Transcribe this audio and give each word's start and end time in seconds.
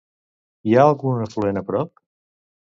Hi 0.69 0.73
ha 0.77 0.85
algun 0.93 1.21
afluent 1.27 1.61
a 1.63 1.65
prop? 1.69 2.03